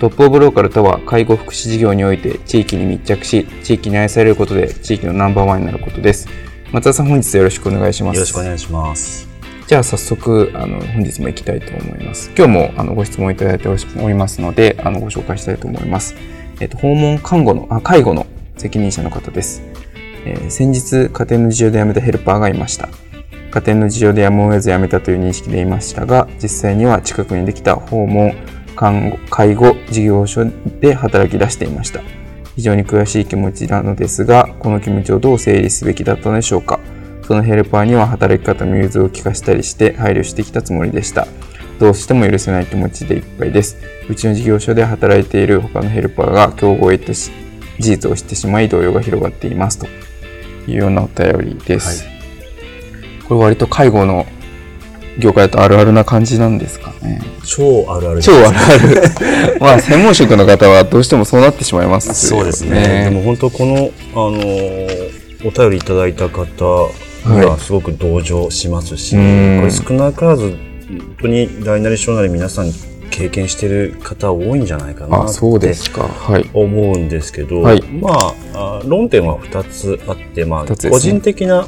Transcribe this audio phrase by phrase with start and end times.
[0.00, 6.28] トップオブローカルとは介護福祉事業において地域に密着し、地域に愛されることで地域のナンバーワンになることです。
[6.72, 8.14] 松田さん本日よろしくお願いします。
[8.14, 9.28] よろしくお願いします。
[9.66, 12.30] じゃあ早速、あの、本日も行きたいと思います。
[12.36, 13.76] 今日もあのご質問いただいてお
[14.08, 16.14] りますので、あの、ご紹介したいと思います。
[16.60, 19.62] えっと、訪問看護の、あ、介護の責任者の方です。
[20.24, 22.88] えー、先日、家庭の事情で辞めたヘルパーがいました。
[23.50, 28.34] 家庭の事情でやむを得ず辞めたという認識でいましたが、実際には近くにできた訪問、
[28.78, 30.44] 看護、介護事業所
[30.80, 32.00] で働き出していました。
[32.54, 36.78] 非常に悔しい気持ちなのですが、この気持ちをどう整理すべきだったのでしょうか。
[37.22, 41.26] そのヘルパーには働き方の融通を聞かせたりして配慮してきたつもりでした。
[41.80, 43.78] どうしても許せない気持ちでいっぱいです。
[44.08, 47.32] うちの事業所で働いている他のヘルパーが競合を得て事
[47.80, 49.86] 実を知ってしまい動揺が広がっていますと
[50.68, 52.06] いうようなお便りです。
[52.06, 52.18] はい
[53.28, 54.24] これ割と介護の
[55.18, 57.20] 業界だとあるあるな感じなんですかね。
[57.44, 59.58] 超あるある、ね、超あるある。
[59.60, 63.08] まあ、専門職の方はどうしてもそうなってしまいます、ね、そうですね。
[63.10, 65.10] でも本当この、あのー、
[65.44, 66.90] お便りいただいた方
[67.26, 69.24] にはすごく同情しますし、はい、
[69.60, 72.72] これ少なからず、本当に大なり小なり皆さん
[73.10, 81.66] 経験してる方多いんじゃないかなって思うんですけど、はい、まあ論点は2つあって、まあ、個人的な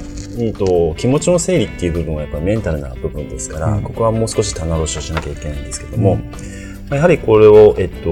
[0.49, 6.19] うんと、気持ちの整理っていう部分はやっぱメンタルな部分ですから、うん、ここはもう少し棚卸しをしなきゃいけないんですけども、
[6.91, 8.11] うん、やはりこれを、えっと、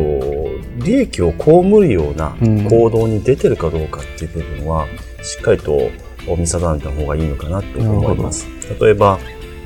[0.84, 2.36] 利益を被るような
[2.68, 4.86] 行動に出てるかどうかっていう部分は、
[5.22, 5.90] しっかりと
[6.36, 8.46] 見定めた方がいいのかなと思います。
[8.80, 9.18] 例えば、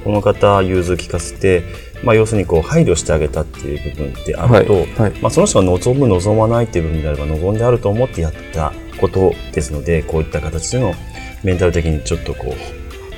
[0.05, 1.63] この方、融通聞かせて、
[2.03, 10.95] まあ、要するにこう配慮してあげたっていう部分であると、はいはい、まあ、その人が望む望まないっていう部分であれば望んであると思ってやったことですのでこういった形での
[11.43, 12.55] メンタル的にちょっとこ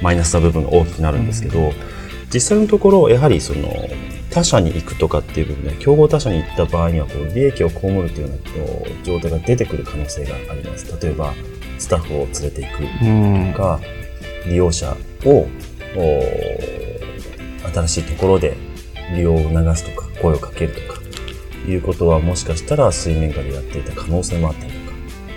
[0.01, 1.73] うマイナスな部分が大きくなるんですけど、
[2.33, 3.69] 実際のところやはりその
[4.31, 10.87] 他社に行くとかっていう部分で競合他社に行った場合にはこう利益を被るというような状態が出てくる可能性があります。
[11.01, 11.33] 例えば
[11.79, 12.79] スタッフを連れていく
[13.53, 13.81] とか、
[14.47, 15.47] 利用者を
[17.73, 18.56] 新しいところで
[19.12, 21.01] 利用を促すとか声をかけるとか
[21.69, 24.73] いうことはもしかしたら水面下でやっていた可能性もあったり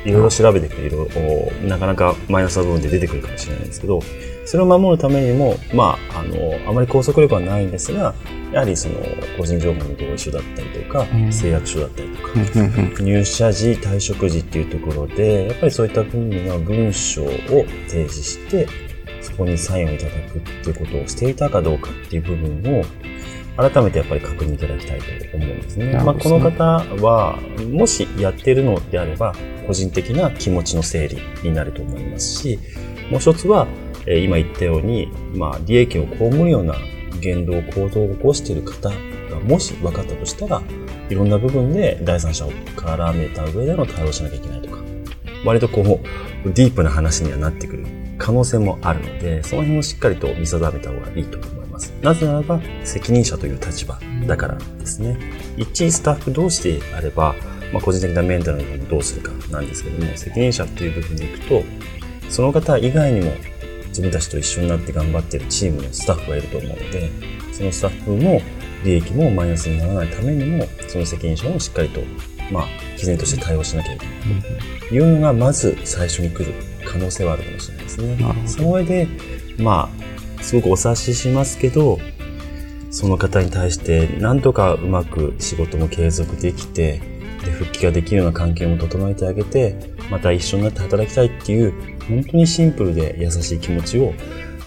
[0.08, 4.00] いろいろ調べていくといろいろなかなかマイナスな部分で出てくるかもしれないんですけど
[4.46, 6.36] それを守るためにもまああの
[6.66, 8.16] あまり拘束力はないんですが
[8.54, 8.96] やはりその
[9.38, 17.30] 個人情報の同意書だったりとか、うん、誓約書だったりとか、入社時退職時っていうところでやっぱりそういった分の文章を
[17.90, 18.70] 提示して
[19.22, 22.86] そこにサインをいただくっていうことをしていたかどうかっていう部分を
[23.58, 25.94] 改めてやっぱり確認いただきたいと思うんですね。
[25.94, 26.64] まあ、この方
[27.04, 27.40] は、
[27.72, 29.34] もしやっているのであれば、
[29.66, 32.60] 個人的な気持ちの整理になると思いますし、
[33.10, 33.68] もう一つは、
[34.06, 36.76] え今言ったように、まあ、利益を被るような
[37.20, 38.96] 言動、行動を起こしている方が
[39.40, 40.62] もし分かったとしたら、
[41.10, 44.78] いろんな部分で第三者を絡めた上での対応しなきゃいけないとか、
[45.44, 47.86] 割とこう、ディープな話にはなってくる
[48.18, 51.57] 可能性もあるので、その辺をしっかりと見定めた方がいいと思います。
[52.02, 55.18] なぜならば、責任者という立場だからですね。
[55.58, 57.36] 一スタッフ同士であれば、
[57.74, 61.64] まあ、個人的なメンタルの部分どうするかなんですけども、責任者っていう部分でいくと、
[62.30, 63.32] その方以外にも
[63.88, 67.10] 自分たちと一緒になって頑張っているチームのスタッフがいると思うので、
[67.52, 68.40] そのスタッフの
[68.84, 72.02] 利益もマイナスにならないためにも、その責任者をしっかりと、
[72.52, 72.66] まあ、
[72.98, 74.16] 毅然として対応しなきゃいけない
[74.88, 76.54] というのが、まず最初に来る
[76.86, 78.18] 可能性はあるかもしれないですね。
[78.46, 79.08] その上で、
[79.58, 80.07] まあ、
[80.48, 82.00] すごくお察ししますけど、
[82.90, 87.02] その方に対して何とかうまく仕事も継続できて、
[87.44, 89.76] で復帰ができるような関係も整えてあげて、
[90.10, 91.74] また一緒になって働きたいっていう、
[92.08, 94.14] 本当にシンプルで優しい気持ちを、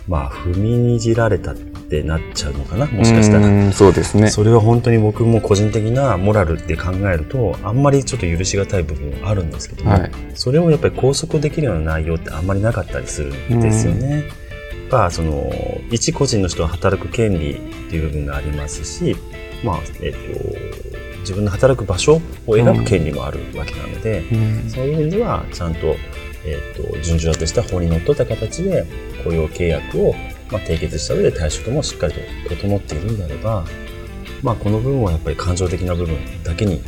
[0.06, 3.46] まあ、踏みにじられたってなっちゃうのかな、もしかしたら。
[3.46, 4.28] うんそうですね。
[4.28, 10.10] それは本当に僕も個人的なモラルって考えると、あんまりちょっと許しがたい部分あるんですけども、はい。
[10.34, 14.24] それをやっぱり拘束できるような内容ってあんまりなかったりするんですよね。
[14.90, 15.50] ぱその、
[15.90, 17.54] 一個人の人は働く権利っ
[17.88, 19.16] ていう部分がありますし、
[19.64, 24.70] まあ、えっ、と、自分の働く場所を選ぶ権利もあるわけなので、うん。
[24.70, 25.96] そういう意味では、ちゃんと、
[26.44, 28.86] えっ、と、順序立てした法にのっとった形で、
[29.24, 30.14] 雇用契約を、
[30.50, 32.20] まあ、締結した上で退職もしっかりと
[32.56, 33.64] 整っているんであれば、
[34.42, 36.82] まあ、この部分はやっぱり感情的な部分だけに、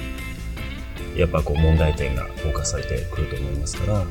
[1.17, 4.07] やっぱこう問題点がフォーカスされてくると思いますから、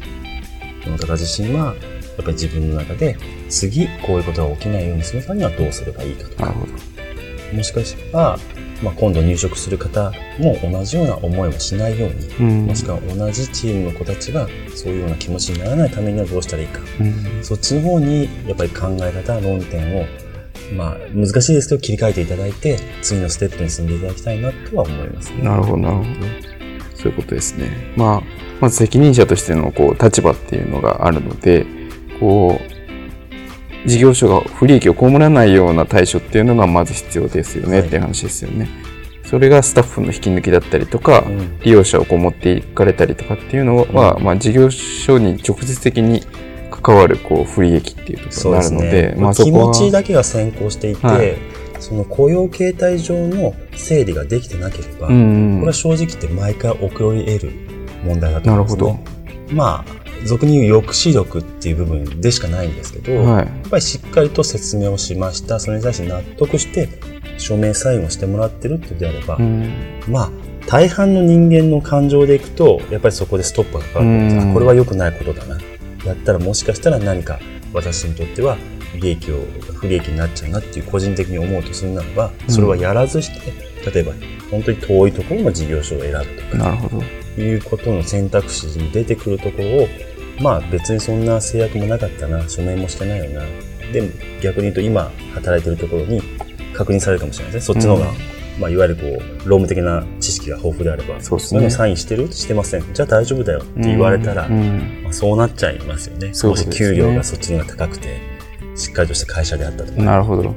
[0.83, 1.75] この方自身は、
[2.21, 3.17] やっぱり自分の中で、
[3.49, 6.53] 次こういうことが起きないようにするためにはどうすればいいかとか。
[7.53, 8.39] もしかしたら、
[8.81, 16.79] まあ、今度入職する方も同じような思いをしないように、うんもしくは同じチームの子たちがそういうような気持ちにならないためにはどうしたらいいか。
[16.99, 20.05] うんそっちの方にやっぱり考え方、論点を、
[20.75, 25.43] まあ難しいですけど切り替えていただいて、次のステップに進んでいただきたいなとは思いますね。
[25.43, 26.07] なるほど、なるほど。
[26.95, 27.93] そういうことですね。
[27.97, 28.21] まあ、
[28.61, 31.65] まず責任者としてのこう立場っていうのがあるので、
[32.21, 32.61] こ
[33.85, 37.87] う、事業所が不利益を被らないような対処っていうのがまず必要ですよねはい。
[37.87, 38.69] っていう話ですよね。
[39.25, 41.59] それがスタッフの引き抜きだったりとか、うん。
[41.61, 46.21] 利用者をこう持っていかれたりとかっていうのは、まあ事業所に直接的に
[46.69, 51.35] 関わるこう不利益っていうところになるので、まあそ気持ちだけが先行していて、はい。
[51.79, 55.59] その雇用形態上の整理ができてなければ、うんうん。
[55.59, 57.51] これは正直言って毎回起こり得る
[58.05, 59.03] 問題だと思うんですなるね。
[59.53, 65.59] まあ、俗に言う抑止力っていう部分でしかないんですけど、はいやっぱりしっかりと説明をしました。
[65.59, 66.89] それに対して納得して、
[67.37, 69.71] 署名サインをしてもらってるってであれば、うん
[70.07, 70.31] まあ、
[70.67, 75.57] 大半の人間の感情でいくと、やっぱりそこでストップがかかるんですうんあこれは良くないことだな。
[76.05, 77.39] やったらもしかしたら何か
[77.73, 78.57] 私にとっては
[78.99, 79.39] 利益を、
[79.73, 84.13] 不利益になっちゃうなっていう個人的に思うとするならば、それはやらずして、例えば
[84.49, 87.03] 本当に遠いところの事業所を選ぶとか、なるほど。
[87.41, 89.87] いうことの選択肢に出てくるところを、
[90.39, 93.41] まあ別にそんな制約もなかったな、署名もしてないよな。
[93.91, 94.09] で、
[94.41, 96.21] 逆に言うと今働いてるところに
[96.73, 97.73] 確認されるかもしれないですね。
[97.73, 98.15] そっちの方が、うん
[98.59, 99.09] まあいわゆるこう、
[99.49, 102.31] 労務的な知識が豊富であれば、そうですねサインしてる？
[102.31, 102.93] してません。
[102.93, 106.33] じゃあ大丈夫だよって言われたら、うんまあ、そうなっちゃいますよね。
[106.33, 108.19] 少し給料がそっちの方が高くて、
[108.75, 110.01] しっかりとした会社であったとか。
[110.01, 110.53] なるほど。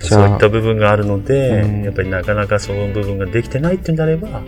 [0.00, 4.42] そういった部分があるので、うんやっぱりなかなかその部分ができてないっていうんであれば、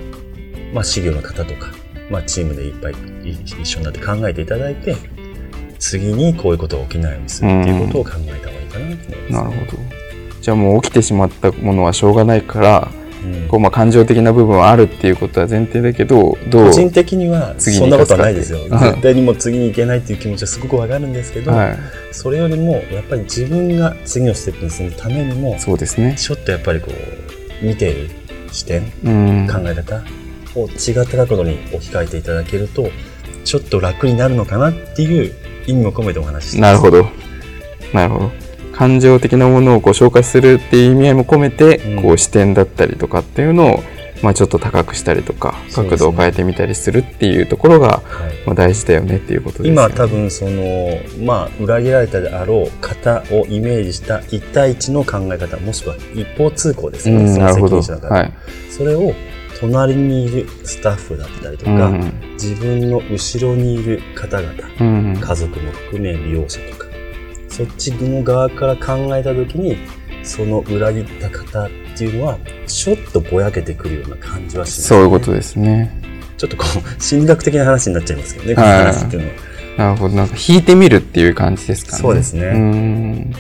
[0.73, 1.73] まあ、事業の方とか、
[2.11, 2.93] まあ、チームでいっぱい
[3.25, 4.97] い一緒になって考えていただいて、
[5.79, 9.33] 次にこういうことが起きないようにするっていうことを考えた方がいいかなと思います。
[9.33, 9.83] なるほど。
[10.41, 13.05] じゃあもう起きてしまったものはしょうがないから、うん
[13.49, 18.59] こうまあ感情的な部分はあるっていうことは前提だけど、どう個人的にはそんなことはないですよ。
[18.69, 21.79] 絶対にもう次に行けないっていう気持ちはすごくわかるんですけど、はい、
[22.13, 26.17] それよりもやっぱり自分が次のステップに進むためにも、そうですね。
[26.19, 28.11] ちょっとやっぱりこう、見ている
[28.53, 29.49] 視点、うん。
[29.49, 30.03] 考え方
[30.57, 32.89] を違った角度に置き換えていただけると、
[33.45, 35.35] ちょっと楽になるのかなっていう
[35.67, 36.61] 意味も込めてお話しして。
[36.61, 37.07] なるほど。
[37.93, 38.33] なるほど。
[38.73, 43.83] 感情的なものをこう紹介するっていう意味合いも込めて、うんこう視点だったりとかっていうのを、
[44.23, 49.83] まあ、ちょっと高くしたりとか、角度を変えてみたりするっていうところが、はいまあ、大事だよねっていうことですよね。
[49.87, 58.33] 今多分その、まあ、裏切られたであろう方をイメージした一対一の考え方、もしくは一方通行ですよね、うん、そのはい。
[58.71, 59.13] それを
[59.69, 62.13] 隣にいるスタッフだったりとうか、ん。
[62.35, 65.17] 自分の後ろにいる方々、うん。
[65.19, 66.87] 家族も含め利用者とか、
[67.49, 69.77] そっちの側から考えたときに、
[70.23, 75.99] その裏切った方っていうのは、ちょっとぼやけてくるような感じはします、そういうことですね。
[76.37, 79.35] ちょっとこう、心理学的な話になっちゃいますけどね、このはい話っていうのは。
[79.77, 80.15] なるほど。
[80.15, 82.03] なんか引いてみるっていう感じですかね。
[82.03, 83.33] そうですねうん。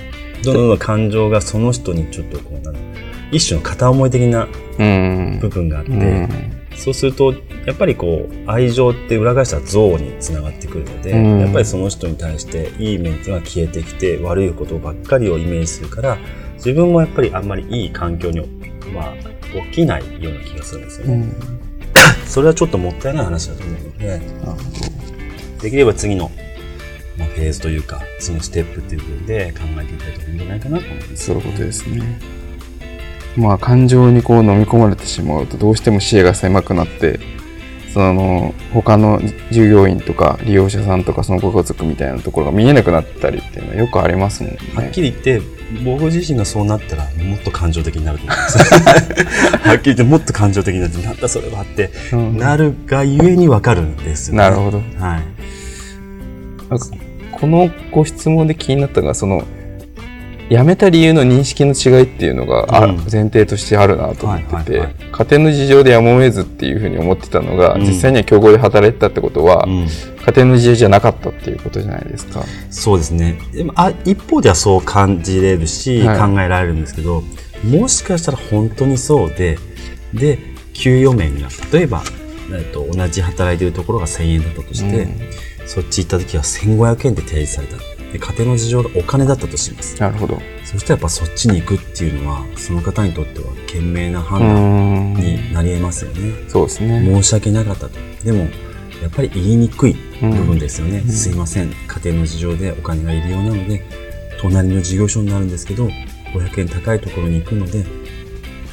[0.42, 2.93] どんどん感情がその人にちょっとこう、なんだ
[3.34, 4.48] 一種の片思い的な
[4.78, 5.38] うん。
[5.40, 6.28] 部分があって、うん。
[6.76, 7.34] そうすると、
[7.66, 16.18] やっぱりこう、愛情って裏返したら憎悪につながってくるので、うんやっぱりその人に対していい面っていうのは消えてきて、悪いことばっかりをイメージするから、
[16.56, 18.40] 自分もやっぱりあんまりいい環境に、
[18.92, 19.14] まあ、
[19.66, 21.14] 起きないような気がするんですよね。
[21.14, 21.32] うん。
[22.26, 24.20] それはちょっともったいない話だと思うので、
[25.60, 26.30] できれば次の、
[27.18, 31.24] まあ、フェーズというか、次のステップっていう部分で考えていただいたらいいんじゃないかなと思います。
[31.24, 32.18] そういうことですね。
[33.36, 37.20] まあ感情にこう飲み込まれてしまうとどうしても視野が狭くなって
[37.94, 39.20] その他の
[39.52, 44.58] 従業員とか利用者さんとかそのご家族みたいなところが見えなくなったりっていうのはよくありますもんね。
[44.74, 45.40] はっきり言って、
[45.84, 48.58] 僕自身がそうなったら、もっと感情的になると思います。
[49.62, 54.38] はっきり言って、もっと感情的になって、なんだそれはって、うんなるがゆえにわかるんですよ、ね。
[54.38, 54.78] なるほど。
[54.98, 55.22] はい。
[57.30, 59.44] このご質問で気になったのがその
[60.50, 69.86] 辞めた理由の認識の違いっていうのがあ、うん前提としてあるなと思ってて、はいはいはい家庭の事情でやむを得ずっていうふうに思ってたのが、うん実際には競合で働いてたってことは、うん
[70.26, 72.42] 家庭の事情じゃなかったっていうことじゃないですか。
[72.70, 73.38] そうですね。
[73.52, 77.22] でもあ一方ではそう感じれるし、はい考えられるんですけど、
[77.62, 79.58] もしかしたら本当にそうで、
[80.12, 80.38] で、
[80.72, 82.02] 給与面が、例えば、
[82.52, 85.20] えっと、同じ働いてるところが1000円だったとして、うん
[85.66, 87.76] そっち行った時は1500円で提示された。
[87.76, 87.82] で
[88.18, 90.00] 家庭の事情がお金だったとします。
[90.00, 90.40] なるほど。
[90.64, 95.16] そしたらやっぱそっちに行くっていうのは、その方にとっては賢明なう判断ん。
[95.16, 96.32] になり得ますよね。
[96.48, 97.04] そうですね。
[97.04, 97.98] 申し訳なかったと。
[98.24, 98.40] でも、
[99.02, 100.98] やっぱり言いにくい部分ですよね。
[100.98, 101.68] うんすいません。
[101.70, 103.84] 家庭の事情でお金がいるようなので、
[104.40, 105.88] 隣の事業所になるんですけど、
[106.34, 107.84] 500円高いところに行くので、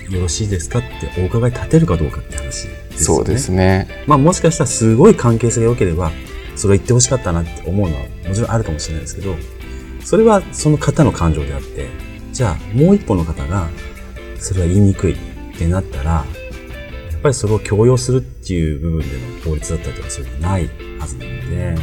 [0.09, 2.77] よろしいですかってお伺い立てるかどうかって話ですよね。
[2.97, 3.87] そうですね。
[4.07, 6.11] まあもしかしたらすごい関係性が良ければ、
[6.61, 9.35] それを言ってほしかったなって思うのはもちろんあるかもしれないですけど、
[10.05, 11.89] それはその方の感情であって、
[12.31, 13.67] じゃあもう一方の方が、
[14.39, 15.17] それは言いにくいっ
[15.57, 16.23] てなったら、や
[17.17, 19.11] っぱりそれを強要するっていう部分での
[19.43, 21.77] 法律だったりとかそういうのないはずなので、やっ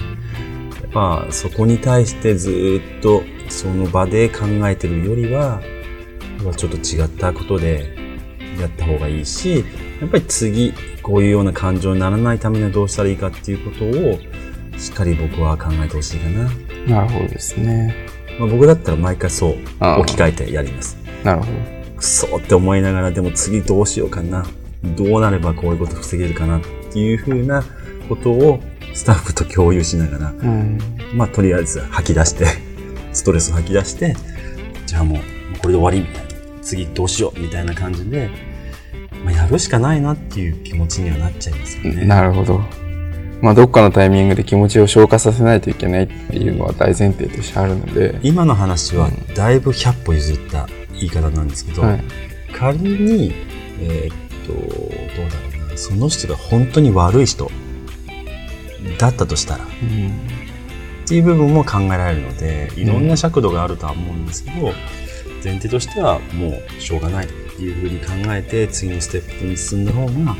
[0.92, 5.60] ぱそこに対してずっとその場で考えてるよりは、
[6.56, 7.96] ちょっと違ったことで
[8.60, 9.64] やった方がいいし、
[10.00, 14.20] やっぱり次、こういうような感情にならないためにはどうしたらいいかっていうことを、
[14.78, 16.50] しっかり僕は考えてほしいかな。
[16.86, 17.94] なるほどですね。
[18.38, 20.96] まあ、僕だったら毎回そう置き換えてやります。
[21.24, 21.52] なるほど。
[21.96, 24.46] くそーって思いながら、でも次どうしようかな。
[24.96, 26.60] どうなればこういうこと防げるかなっ
[26.92, 27.64] ていうふうな
[28.08, 28.60] ことを
[28.94, 30.78] スタッフと共有しながら、うん。
[31.14, 32.46] まあとりあえず吐き出して、
[33.12, 34.14] ストレスを吐き出して、
[34.86, 35.18] じゃあもう
[35.60, 36.28] これで終わりみたいな。
[36.62, 38.30] 次どうしようみたいな感じで、
[39.24, 42.04] まあ、やるしかないなっていう気持ちにはなっちゃいますよね。
[42.04, 42.60] なるほど。
[43.40, 52.04] まあ、どっかのタイミングで気持ちを消化させないといけないっていうのは大前提としてあるので、今の話はだいぶ100歩譲った言い方なんですけど、はい。
[52.52, 53.32] 仮に、
[53.80, 54.16] えーっ
[54.46, 57.50] と、どうだろうな、その人が本当に悪い人
[58.98, 60.48] だったとしたら、うん
[61.08, 64.72] っていう部分も考えられるので、いろんな尺度があるとは思うんですけど、
[65.42, 70.36] 前提としてはもうしょうがないっていうふうに考えて、次のステップに進んだ方が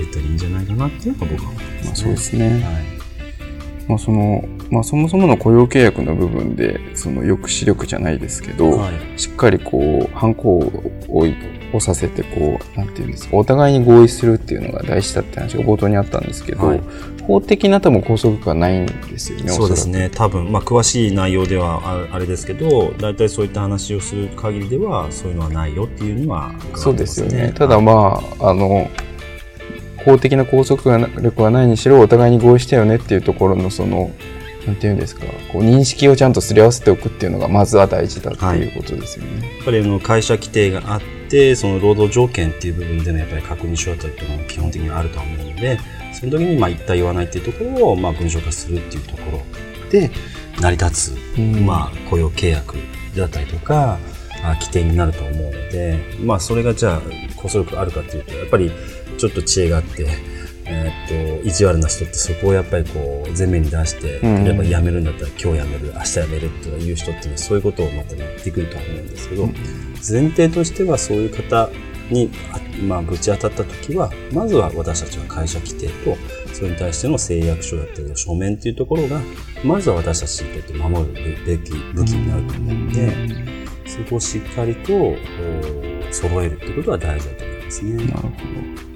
[0.00, 1.84] 絶対にいいんじゃないかなっていうのが僕は思ってます、ね。
[1.84, 2.50] まあ、そうですね。
[2.50, 3.00] はい。
[3.88, 9.18] まあ、その、まあ、そもそもの雇用契約の部分で、その抑止力じゃないですけど、はい。
[9.18, 11.26] しっかりこう、反抗を
[11.72, 16.80] をさせて、こう、なんていうんですか、お互いに合意するっていうのが大事だって話が冒頭にあったんですけど、はい
[17.30, 20.10] 法的な多分拘束力はないんですよね、そうですね。
[20.12, 27.52] 多分、まあ、詳しい内容ではああれですけど、大体そういった話をする限りでは、そういうのはないよっていうのは伺ってます、そうですよね。
[27.54, 28.88] ただまあ、あの、
[30.04, 34.10] 法的な拘束力はないにしろ、お互いに合意したよねっていうところの、その、
[34.66, 39.48] なんていうんですか、こう認識をちゃんとすり合わせておくっていうのが、まずは大事だっていうことですよね。
[39.56, 45.78] やっぱりあの会社規定があって、その労働条件っていう部分でのやっぱり確認書だったりっていうのは基本的にあるとは思うので、
[46.12, 49.42] その時にまあ言った言わないっていうところをまあ文章化するっていうところ
[49.90, 50.10] で
[50.60, 52.76] 成り立つ、うんまあ雇用契約
[53.16, 53.98] だったりとか、
[54.42, 57.00] あ規定になると思うので、まあそれがじゃあ
[57.36, 58.70] 拘束力あるかっていうと、やっぱり
[59.20, 60.06] ちょっと知恵があって、
[60.64, 71.68] えーっと、意地悪な人ってそこをやっぱりこう前面に出して、うん例えば辞めるんだったら今日辞める、明日辞めるっていう人っていうのはそういうことをまた言ってくるとは思うんですけど、前提としてはそういう方
[72.10, 76.16] に、あまあ、ぶち当たった時は、まずは私たちは会社規定と、
[76.54, 79.20] それに対しての誓約書だったり書面っていうところが、
[79.62, 81.12] まずは私たちにとって守る
[81.46, 83.50] べき武器になると思うので、
[83.86, 85.16] そこをしっかりとお
[86.10, 87.92] 揃えるってことは大事だと思いますね。
[87.92, 88.89] なるほど。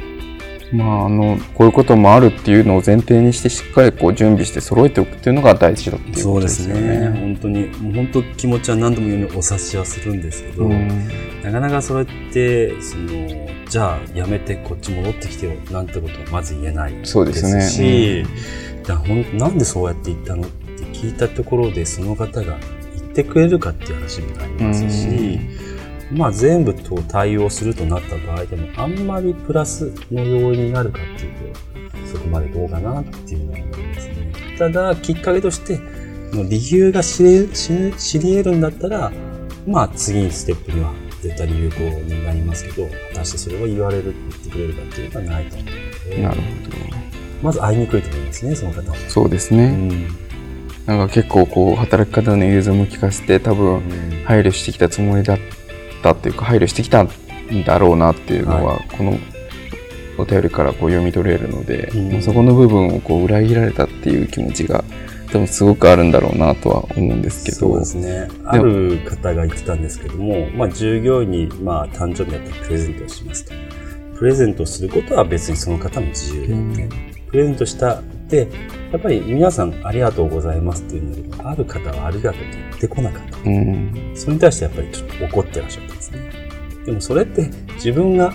[0.74, 6.98] まあ、あの、こういうこともあるっていうのを前提にして、しっかりこう準備して揃えておくっていうのが大事だっていうそうでことですすよね。
[7.00, 7.08] ね。
[7.08, 11.08] 本当に、もう本当気持ちは何度も言うようにお察しはするんですけど、うん
[11.42, 18.24] なかなかそれって、その、じゃあやめてこっち戻ってきてよなんてことはまず言えないそうですねし、
[18.86, 22.58] だほんなんでそうやって言ったのって聞いたところでその方が
[22.96, 25.40] 言ってくれるかっていう話もありますし、
[26.12, 34.32] まあ全部と対応するとなった場合でもあんまりプラスの要因になるかっていうとそこまでどうかなっていうのは思いますね。
[34.58, 35.78] ただきっかけとして
[36.32, 39.12] の理由が知れ知知り得るんだったら
[39.66, 40.92] まあ次にステップには
[41.22, 46.46] 絶対に有効になりますけど果たしてそれを言われる言ってくれるかっていうのはないと思うのでなるほ
[47.42, 48.84] まず会いにくいと思いますねその方は。
[48.84, 48.94] ど。
[49.08, 49.64] そうですね。
[49.64, 50.24] うん
[50.86, 53.80] なんか結構こう、働き方の融通も聞かせて、多分、
[54.26, 55.38] 配慮してきたつもりだっ
[56.04, 57.08] たっていうか、配慮してきたん
[57.64, 59.18] だろうなっていうのは、この
[60.18, 64.84] お便りからこう読み取れるので、うんまあそこの部分をこう裏切られたっていう気持ちが
[65.32, 67.56] 多分すごくあるんだろうなとは思うんですけど。
[67.56, 68.28] そうですね。
[68.44, 73.52] ある方が言ってたんですけども、まあ、従業員に、まあ、誕生日だったらプレゼントをしますと。
[74.16, 76.88] プレゼントすることは別にその方の自由であって、
[77.30, 83.38] プレゼントしたやっぱり皆さんありがとうございますっていうんだけど、ある方はありがとうって言ってこなかった。
[83.38, 86.30] うん、それに対してやっぱりちょっと怒ってらっしゃったんですね。
[86.86, 88.32] でもそれって自分が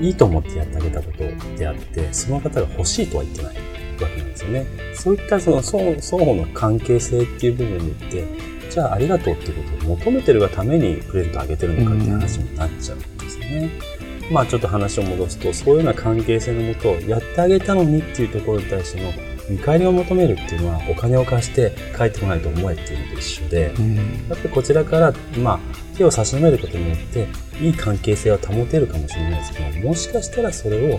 [0.00, 1.18] いいと思ってやってあげたこと
[1.58, 4.66] であって、その方が欲しいとは言ってないわけなんですよね。
[4.94, 5.78] そういったその双
[6.18, 8.24] 方の関係性っていう部分によって、
[8.70, 13.70] じゃあありがとうっていうことを求めてるがためにプレゼントあげてるのかっていう話になっちゃうんですよね。
[13.88, 13.93] うん
[14.30, 19.12] まあちょっと話を戻すと、そういうような関係性のもと、やってあげたのにっていうところに対しての
[19.48, 24.02] 見返りを求めるっていうのは、お金を貸して帰ってこないと思えっていうのと一緒で、うん、や
[24.34, 25.58] っぱりこちらから、まあ
[25.96, 27.28] 手を差し伸べることによって、
[27.60, 30.98] いい関係性は保てるかもしれないですけど、もしかしたらそれを、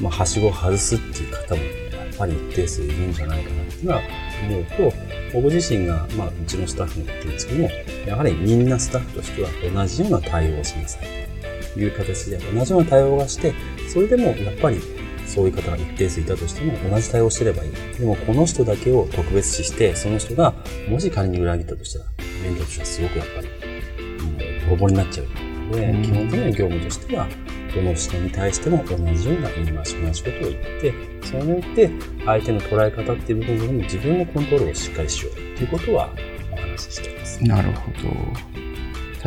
[0.00, 4.02] まあ、はしごを外すっていう方も、やっぱり一定数いるんじゃないかなっていうのは
[4.48, 4.96] 思うと、
[5.34, 7.70] 僕自身が、まあ、うちのスタッフも言ってるんですけども、
[8.06, 11.37] やはりみんなスタッフとしては同じような対応をしなさい。
[11.80, 13.54] いう形で同じような対応がして、
[13.88, 14.80] それでもやっぱり
[15.26, 17.72] そういう方が一定数いたとしても同じ対応してればいい。
[17.98, 20.54] でもこの人だけを特別視して、その人が
[20.88, 22.04] もし仮に裏切ったとしたら、
[22.42, 27.28] 面倒としてはすごくやっぱり、もうボロボロになっちゃうので、基本的な業務としては、
[27.74, 31.90] どの人に対しても同じような言い回し、同じことを言って、それによって
[32.24, 36.10] 相手の捉え方っていう部分に自分のコントロールをしっかりしようということは
[36.50, 37.44] お話ししています。
[37.44, 38.57] なるほど。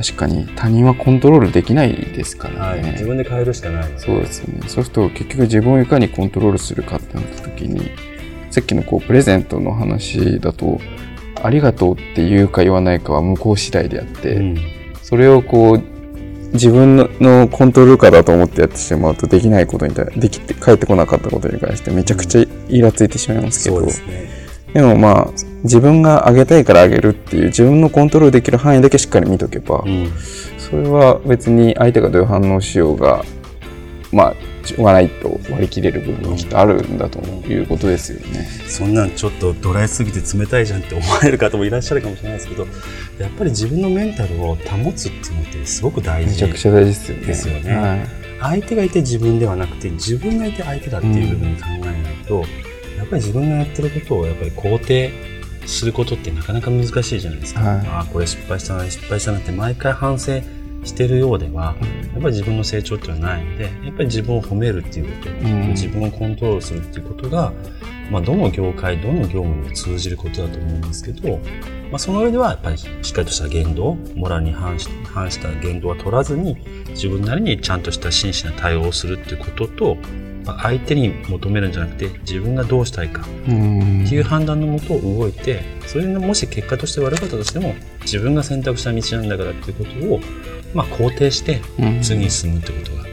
[0.01, 3.93] 確かに他人はコントロールできないですからね、はい、自分で変えるしかない。
[3.98, 4.62] そうですよね。
[4.67, 7.91] そうすると結局自分をいかにコントロールするかってなった時に
[8.50, 10.79] さっきのこうプレゼントの話だと
[11.43, 14.58] ありがとうって言うか言わないかは向こう次第であって、うん、
[15.03, 15.84] それをこう
[16.53, 24.29] 自分のコントロール下だと思ってやってしまうとできないことに対できて帰ってこなかったことに関してめちゃくちゃイラついてしまいますけど、うん、でね、
[24.74, 30.12] でもまあ自分があげたいからあげるっていう自分のコントロールできる範囲だけしっかり見とけば、うん、
[30.58, 33.24] それは別に相手がどういう反応しようが
[34.12, 42.67] まあしょうがないと割り切れる部分がきっとあるんだということですよね、そんなんちょっとドライすぎて冷たいじゃんって思われる方もいらっしゃるかもしれないですけど
[43.19, 47.26] やっぱり自分のメンタルを保つっていうのってすごく大事めちゃくちゃ大事ですよね。
[47.26, 48.08] ですよね、はい、
[48.39, 52.41] 相手がいて自分ではなくて自分がいて相手だっていう部分に考えないと、うん、
[52.97, 55.40] やっぱり自分がやってることをやっぱり肯定
[55.71, 57.62] することってなかなか難しいじゃないですか。
[57.62, 60.41] はい、ああ、これ失敗したな、失敗したなって毎回反省
[60.84, 61.75] してるようでは、
[62.13, 67.53] やっぱり自分の成長っていうのはないので、やっぱり自分を褒めるっていうこと、うん、自分をコントロールするっていうことが、
[68.12, 71.38] まあ、どの業界、どの業務にも通じることだと思うんですけど、
[71.91, 76.57] まあ、その上ではやっぱりしっかりとした言動、モラルに反し反した言動は取らずに、
[76.89, 79.97] 自分なりにちゃんとした真摯な対応をするっていうことと、
[80.45, 83.21] 相手に求めるんじゃなくて自分がどうしたいか。
[83.21, 90.19] っていう判断のもと動いてそれがもし結果として悪かったとしても自分が選択した道なんだからっていうことを、
[90.73, 91.62] まあ、肯定して
[92.01, 93.04] 次に進むってことが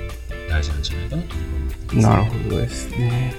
[0.49, 3.35] 大事なんじゃないかなと思います、なるほどですね。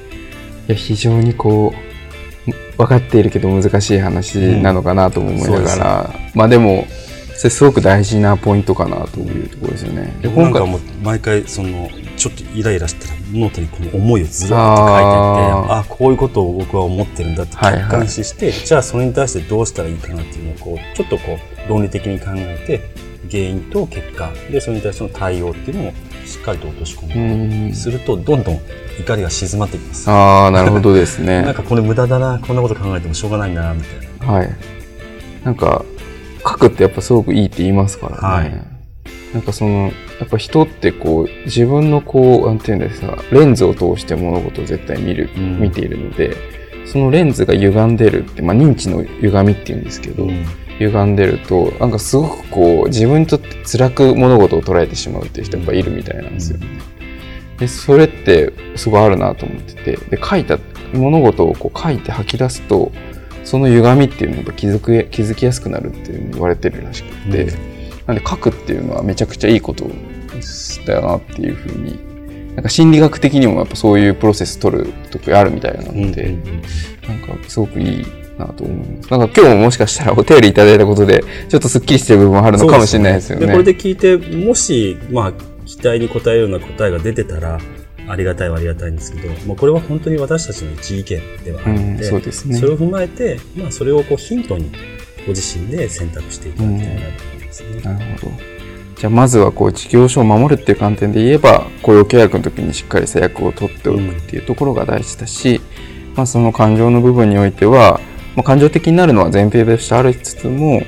[0.67, 1.89] いや非常にこう
[2.77, 6.85] 分かっているけど難しい話なのかなと思いながら、うん、まあでも
[7.35, 10.13] それすごく大事なポイントかなというところですよね。
[10.21, 25.93] で今回も毎回そのちょっとイライラしたらノートにこの思いをずらっと書いてあってあこういうことを僕は思ってるんだって客観視して、はいはい、じゃあそれに対してどうしたらいいかなっていうのをこうちょっとこう論理的に考えて原因と結果でそれに対しての対応っていうのを
[26.25, 28.59] しっかりと落とし込むするとどんどん
[28.99, 30.09] 怒りが静まってきます。
[30.09, 31.43] ああなるほどですね。
[31.43, 34.33] なんかこれ無駄だなこんなこと考えてもしょうがないなみたいな。
[34.33, 34.49] はい。
[35.45, 35.85] なんか
[36.39, 38.49] 書くってやっぱすごくいいって言いますからね。
[38.49, 38.78] はい
[39.33, 46.35] なんかその、やっぱ人ってこう、自分のこう、なんていうんですか、レンズを通して物事を絶対見る、うん、見ているので、
[46.85, 50.45] そのレンズが歪んでるって、まあ認知の歪みっていうんですけど、うん、
[50.79, 56.59] 歪んでると、なんかすごくこう、自分にとって辛く物事を捉えてしまうっていう人やっぱいるみたいなんですよ。
[56.59, 60.57] うん、で、それってすごいあるなと思ってて、で、書いた、
[60.91, 62.91] 物事をこう書いて吐き出すと、
[63.43, 67.68] その歪みっていうのが気づく気づきやすくなるっていう言われてるらしくて、
[68.09, 69.87] なんで書くっていうのはめちゃくちゃいいこと
[70.87, 76.61] だよなっていうふうになんか心理学的にもやっぱそういうプロセス取る時あるみたいなので、うんうんうん、
[77.21, 78.05] なんかすごくいい
[78.39, 79.11] なと思います。
[79.11, 83.45] なんか今日ももしかしたらお便りいただいたことでちょっとすっきりしてる部分あるのかもしれないですよね。
[83.45, 85.33] ねこれで聞いてもしまあ
[85.67, 87.59] 期待に応えるような答えが出てたら
[88.07, 94.71] ありがたいはありがたいんですけど、まあ、これは本当に私たちの一意見ではあるので、うん、そうですね、それを踏まえて、まあ、それをこうヒントに
[95.27, 97.93] ご自身で選択していただきたいなとですね。
[97.93, 98.31] なるほど。
[98.95, 105.61] じゃあまずはこう事業所を守るっていう観点で言えば雇用契約の時にしっかり制約を取っておくっていうところが大事だし、
[106.15, 108.01] まあ、その感情の部分においては
[108.35, 110.81] まあ、感情的になるのは前提としてありつつもや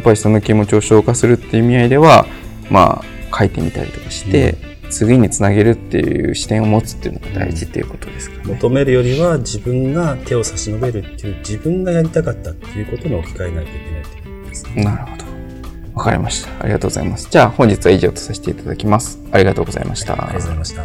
[0.00, 2.26] っぱりその気持ちを消化するっていう意味合いでは
[2.70, 4.56] まあ書いてみたりとかして、
[4.90, 8.54] 次につなげるっていう視点を持つっていうのが大事っていうことですかね。
[8.54, 14.84] 求めるよりは自分が手を差し伸べるっていう自分がやりたかったっていうことに置き換えないといけないと思いますね。
[14.84, 15.25] なるほど。
[15.96, 16.50] わかりました。
[16.62, 17.26] ありがとうございます。
[17.30, 19.18] じゃあ本日は以上とさせていただきます。
[19.32, 20.12] ありがとうございました。
[20.12, 20.82] ありがとうございました。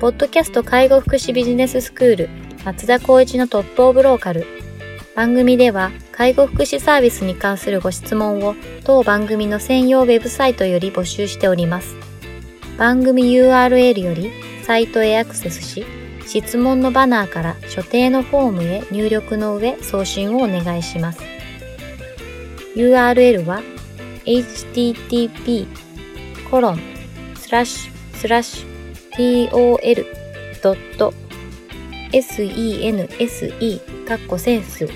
[0.00, 2.28] ポッドキャスト介護福祉ビジネススクール
[2.64, 4.46] 松田光一のトップオブローカル。
[5.16, 11.96] 番組では介護福祉サービスに関するご質問を当番組の専用ウェブサイトより募集しております。
[12.78, 14.30] 番組 URL より
[14.62, 15.84] サイトへアクセスし、
[16.26, 21.20] 質問のバナーから所定のフォームへ入力の上送信をお願いします。
[22.76, 23.62] URL は
[24.24, 25.66] http
[26.50, 26.80] コロン
[27.36, 28.74] スラッシュスラッシュ
[29.14, 30.04] tol.sense
[34.06, 34.88] カッコセンス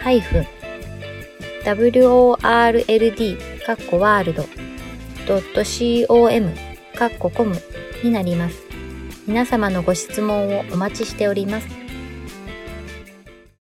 [0.00, 0.46] ハイフン
[1.64, 2.36] world
[3.64, 4.44] カッコワールド
[6.06, 6.54] .com
[6.94, 7.56] カッココム
[8.02, 8.67] になります。
[9.28, 11.87] 皆様のご質問をお待ちしております。